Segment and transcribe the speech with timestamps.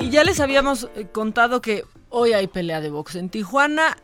[0.00, 3.96] Y ya les habíamos eh, contado que hoy hay pelea de box en Tijuana,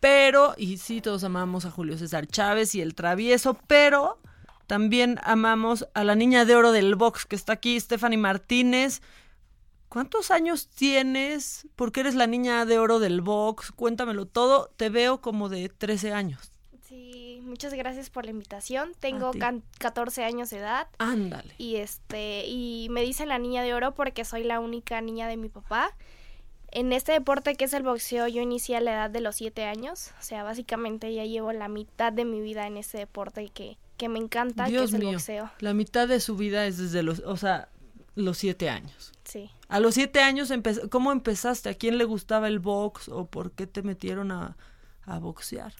[0.00, 4.18] pero, y sí, todos amamos a Julio César Chávez y el travieso, pero
[4.66, 9.02] también amamos a la niña de oro del box que está aquí, Stephanie Martínez.
[9.88, 11.68] ¿Cuántos años tienes?
[11.76, 13.72] ¿Por qué eres la niña de oro del box?
[13.72, 14.72] Cuéntamelo todo.
[14.78, 16.50] Te veo como de 13 años.
[16.92, 18.92] Sí, muchas gracias por la invitación.
[19.00, 19.38] Tengo ti.
[19.38, 21.54] can- 14 años de edad Ándale.
[21.56, 25.38] y este y me dicen la niña de oro porque soy la única niña de
[25.38, 25.96] mi papá.
[26.70, 29.64] En este deporte que es el boxeo yo inicié a la edad de los 7
[29.64, 33.78] años, o sea, básicamente ya llevo la mitad de mi vida en este deporte que,
[33.96, 35.12] que me encanta, que Dios es el mío.
[35.12, 35.50] boxeo.
[35.60, 37.68] La mitad de su vida es desde los, o sea,
[38.16, 39.12] los siete años.
[39.24, 39.50] Sí.
[39.68, 41.70] A los siete años, empe- ¿cómo empezaste?
[41.70, 44.58] ¿A quién le gustaba el box o por qué te metieron a,
[45.06, 45.72] a boxear?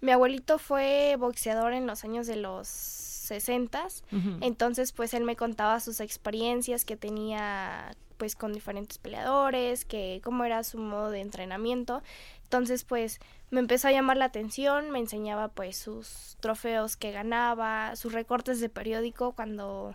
[0.00, 4.38] Mi abuelito fue boxeador en los años de los 60 Ujú.
[4.40, 10.44] Entonces, pues él me contaba sus experiencias que tenía pues con diferentes peleadores, que cómo
[10.44, 12.02] era su modo de entrenamiento.
[12.42, 13.18] Entonces, pues
[13.50, 18.60] me empezó a llamar la atención, me enseñaba pues sus trofeos que ganaba, sus recortes
[18.60, 19.94] de periódico cuando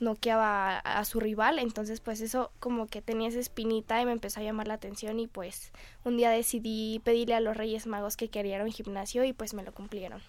[0.00, 4.12] noqueaba a, a su rival, entonces pues eso como que tenía esa espinita y me
[4.12, 5.72] empezó a llamar la atención y pues
[6.04, 9.32] un día decidí pedirle a los Reyes Magos que quería ir a un gimnasio y
[9.32, 10.20] pues me lo cumplieron.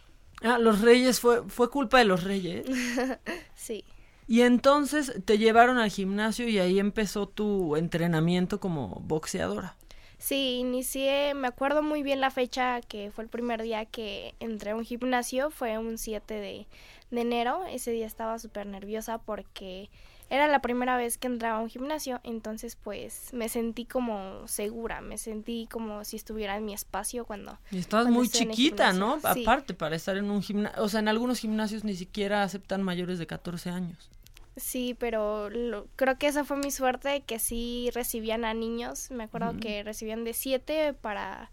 [0.41, 2.65] Ah, los reyes, fue, fue culpa de los reyes.
[3.55, 3.83] Sí.
[4.27, 9.75] Y entonces te llevaron al gimnasio y ahí empezó tu entrenamiento como boxeadora.
[10.17, 14.71] Sí, inicié, me acuerdo muy bien la fecha que fue el primer día que entré
[14.71, 16.67] a un gimnasio, fue un 7 de,
[17.11, 19.89] de enero, ese día estaba súper nerviosa porque
[20.29, 25.01] era la primera vez que entraba a un gimnasio, entonces pues me sentí como segura,
[25.01, 27.59] me sentí como si estuviera en mi espacio cuando...
[27.71, 29.19] Y estabas Cuando muy chiquita, ¿no?
[29.33, 29.43] sí.
[29.43, 30.83] Aparte, para estar en un gimnasio.
[30.83, 34.09] O sea, en algunos gimnasios ni siquiera aceptan mayores de 14 años.
[34.57, 39.25] Sí, pero lo- creo que esa fue mi suerte, que sí recibían a niños, me
[39.25, 41.51] acuerdo que recibían de 7 para,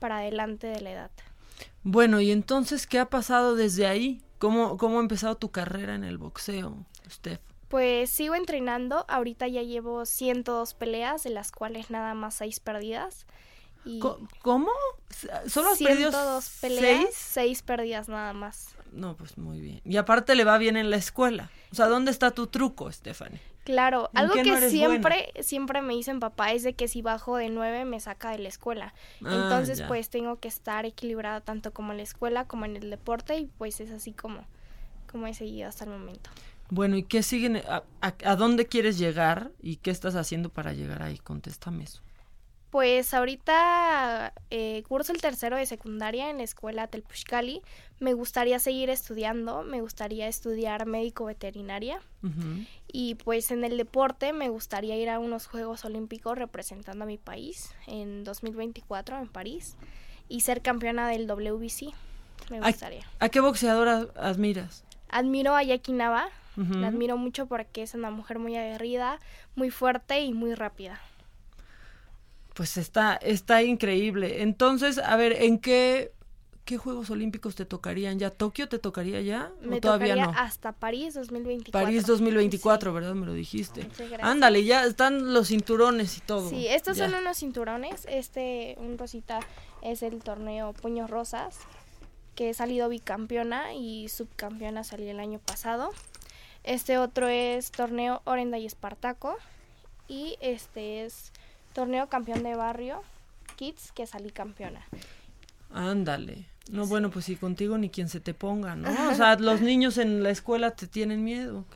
[0.00, 1.10] para adelante de la edad.
[1.82, 4.20] Bueno, y entonces, ¿qué ha pasado desde ahí?
[4.38, 7.40] ¿Cómo, cómo ha empezado tu carrera en el boxeo, Steph?
[7.68, 13.26] Pues sigo entrenando, ahorita ya llevo 102 peleas, de las cuales nada más 6 perdidas.
[13.86, 14.00] Y
[14.42, 14.68] ¿Cómo?
[15.46, 17.14] ¿Solo has perdido 102 peleas, seis?
[17.14, 18.74] 6 perdidas nada más.
[18.92, 19.80] No, pues muy bien.
[19.84, 21.50] Y aparte le va bien en la escuela.
[21.70, 23.40] O sea, ¿dónde está tu truco, Stephanie?
[23.64, 27.36] Claro, ¿En algo que no siempre, siempre me dicen papá es de que si bajo
[27.36, 28.94] de 9 me saca de la escuela.
[29.24, 29.88] Ah, Entonces, ya.
[29.88, 33.46] pues tengo que estar equilibrada tanto como en la escuela como en el deporte y
[33.58, 34.44] pues es así como,
[35.10, 36.30] como he seguido hasta el momento.
[36.70, 37.56] Bueno, ¿y qué siguen?
[37.68, 39.50] ¿A, a, a dónde quieres llegar?
[39.60, 41.18] ¿Y qué estás haciendo para llegar ahí?
[41.18, 42.02] Contéstame eso.
[42.76, 47.62] Pues ahorita eh, curso el tercero de secundaria en la escuela Telpushkali.
[48.00, 52.02] Me gustaría seguir estudiando, me gustaría estudiar médico veterinaria
[52.86, 57.16] y pues en el deporte me gustaría ir a unos Juegos Olímpicos representando a mi
[57.16, 59.78] país en 2024 en París
[60.28, 61.94] y ser campeona del WBC.
[62.50, 63.06] Me gustaría.
[63.20, 64.84] ¿A qué boxeadora admiras?
[65.08, 69.18] Admiro a Jackie Nava, la admiro mucho porque es una mujer muy aguerrida,
[69.54, 71.00] muy fuerte y muy rápida.
[72.56, 74.42] Pues está, está increíble.
[74.42, 76.12] Entonces, a ver, ¿en qué,
[76.64, 78.30] qué Juegos Olímpicos te tocarían ya?
[78.30, 79.52] ¿Tokio te tocaría ya?
[79.60, 80.38] Me ¿O todavía tocaría no?
[80.38, 81.78] hasta París 2024.
[81.86, 82.94] París 2024, Sí.
[82.94, 83.14] ¿verdad?
[83.14, 83.86] Me lo dijiste.
[84.22, 86.48] Ándale, ya están los cinturones y todo.
[86.48, 87.10] Sí, estos Ya.
[87.10, 88.06] son unos cinturones.
[88.08, 89.40] Este, un rosita,
[89.82, 91.58] es el torneo Puños Rosas,
[92.34, 95.90] que he salido bicampeona y subcampeona salí el año pasado.
[96.64, 99.36] Este otro es torneo Orenda y Espartaco.
[100.08, 101.32] Y este es
[101.76, 103.02] torneo campeón de barrio
[103.56, 104.86] Kids, que salí campeona.
[105.70, 106.46] Ándale.
[106.70, 108.88] No, bueno, pues si contigo ni quien se te ponga, ¿no?
[109.12, 111.66] O sea, los niños en la escuela te tienen miedo.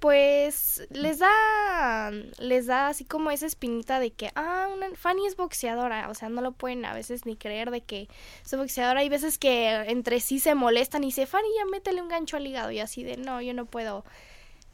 [0.00, 5.36] Pues les da, les da así como esa espinita de que, ah, una, Fanny es
[5.36, 8.08] boxeadora, o sea, no lo pueden a veces ni creer de que
[8.44, 9.00] es boxeadora.
[9.00, 12.46] Hay veces que entre sí se molestan y dice, Fanny, ya métele un gancho al
[12.46, 14.04] hígado y así de, no, yo no puedo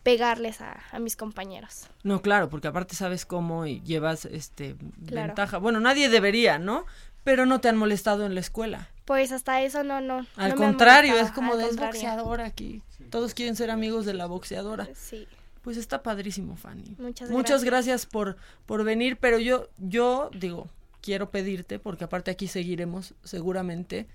[0.08, 1.86] pegarles a, a mis compañeros.
[2.02, 4.74] No, claro, porque aparte sabes cómo y llevas este
[5.06, 5.26] Claro.
[5.26, 5.58] ventaja.
[5.58, 6.86] Bueno, nadie debería, ¿no?
[7.24, 8.88] Pero no te han molestado en la escuela.
[9.04, 10.24] Pues hasta eso no, no.
[10.36, 12.80] Al no contrario, es como de es boxeadora aquí.
[13.10, 14.88] Todos quieren ser amigos de la boxeadora.
[14.94, 15.26] Sí.
[15.60, 16.96] Pues está padrísimo, Fanny.
[16.98, 17.64] Muchas Muchas gracias.
[17.64, 20.68] gracias por, por venir, pero yo, yo digo,
[21.02, 24.06] quiero pedirte, porque aparte aquí seguiremos seguramente,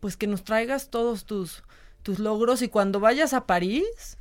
[0.00, 1.62] pues que nos traigas todos tus,
[2.02, 4.18] tus logros y cuando vayas a París,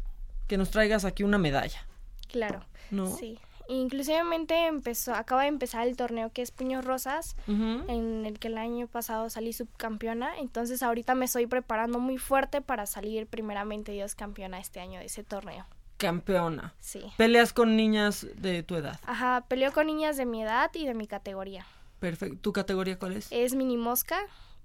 [0.53, 1.83] que nos traigas aquí una medalla,
[2.27, 2.63] Claro.
[2.91, 3.07] ¿no?
[3.07, 3.39] Sí.
[3.67, 8.59] Inclusivemente empezó, acaba de empezar el torneo que es Puños Rosas, en el que el
[8.59, 10.37] año pasado salí subcampeona.
[10.37, 15.07] Entonces ahorita me estoy preparando muy fuerte para salir primeramente Dios campeona este año de
[15.07, 15.65] ese torneo.
[15.97, 16.75] Campeona.
[16.79, 17.01] Sí.
[17.17, 18.99] Peleas con niñas de tu edad.
[19.07, 21.65] Ajá, peleo con niñas de mi edad y de mi categoría.
[21.99, 22.37] Perfecto.
[22.41, 23.27] ¿Tu categoría cuál es?
[23.31, 24.19] Es mini mosca,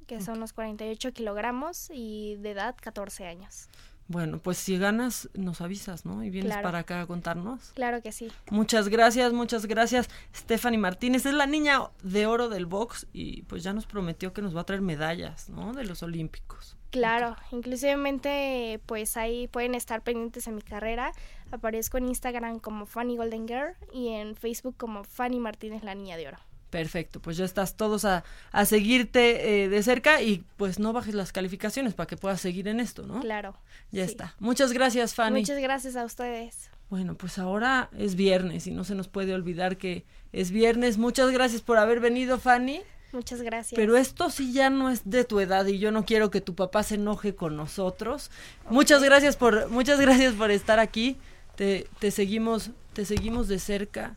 [0.06, 3.68] que son los 48 kilogramos y de edad 14 años.
[4.10, 6.24] Bueno, pues si ganas, nos avisas, ¿no?
[6.24, 6.62] Y vienes Claro.
[6.62, 7.72] para acá a contarnos.
[7.74, 8.28] Claro que sí.
[8.50, 10.08] Muchas gracias, muchas gracias.
[10.34, 14.40] Stephanie Martínez es la niña de oro del box y pues ya nos prometió que
[14.40, 15.74] nos va a traer medallas, ¿no?
[15.74, 16.76] De los Olímpicos.
[16.90, 21.12] Claro, inclusivemente pues ahí pueden estar pendientes en mi carrera.
[21.50, 26.16] Aparezco en Instagram como Fanny Golden Girl y en Facebook como Fanny Martínez la niña
[26.16, 26.38] de oro.
[26.70, 31.14] Perfecto, pues ya estás todos a, a seguirte eh, de cerca y pues no bajes
[31.14, 33.20] las calificaciones para que puedas seguir en esto, ¿no?
[33.20, 33.56] Claro.
[33.90, 34.10] Ya sí.
[34.10, 34.34] está.
[34.38, 35.40] Muchas gracias, Fanny.
[35.40, 36.70] Muchas gracias a ustedes.
[36.90, 40.98] Bueno, pues ahora es viernes y no se nos puede olvidar que es viernes.
[40.98, 42.82] Muchas gracias por haber venido, Fanny.
[43.12, 43.76] Muchas gracias.
[43.76, 46.54] Pero esto sí ya no es de tu edad y yo no quiero que tu
[46.54, 48.30] papá se enoje con nosotros.
[48.68, 51.16] Muchas gracias por muchas gracias por estar aquí.
[51.56, 54.16] Te, te seguimos te seguimos de cerca.